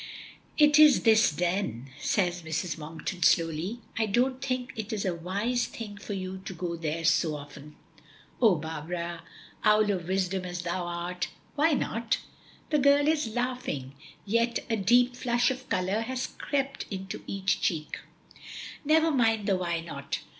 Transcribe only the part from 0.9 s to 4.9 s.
this then," says Mrs. Monkton slowly. "I don't think